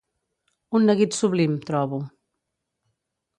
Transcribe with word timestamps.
Un 0.79 0.87
neguit 0.89 1.17
sublim, 1.17 1.59
trobo. 1.67 2.01